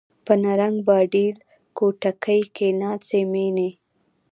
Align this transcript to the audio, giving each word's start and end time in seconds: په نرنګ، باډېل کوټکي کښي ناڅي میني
په 0.25 0.33
نرنګ، 0.43 0.77
باډېل 0.87 1.35
کوټکي 1.77 2.41
کښي 2.55 2.69
ناڅي 2.81 3.21
میني 3.31 3.69